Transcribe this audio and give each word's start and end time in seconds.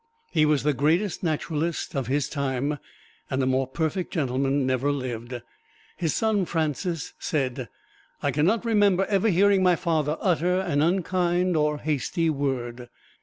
He 0.31 0.47
was 0.47 0.63
the 0.63 0.73
greatest 0.73 1.21
naturalist 1.21 1.93
of 1.95 2.07
his 2.07 2.27
time, 2.27 2.79
and 3.29 3.43
a 3.43 3.45
more 3.45 3.67
perfect 3.67 4.11
gentleman 4.11 4.65
never 4.65 4.91
lived. 4.91 5.39
His 5.95 6.15
son 6.15 6.45
Francis 6.45 7.13
said: 7.19 7.69
"I 8.19 8.31
can 8.31 8.47
not 8.47 8.65
remember 8.65 9.05
ever 9.05 9.29
hearing 9.29 9.61
my 9.61 9.75
father 9.75 10.17
utter 10.19 10.59
an 10.59 10.81
unkind 10.81 11.55
or 11.55 11.77
hasty 11.77 12.31
word. 12.31 12.89